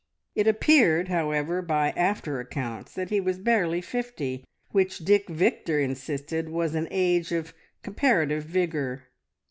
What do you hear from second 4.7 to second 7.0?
which Dick Victor insisted was an